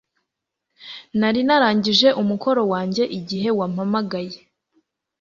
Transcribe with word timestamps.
Nari 1.19 1.41
narangije 1.47 2.07
umukoro 2.21 2.61
wanjye 2.71 3.03
igihe 3.19 3.49
wampamagaye 3.57 4.37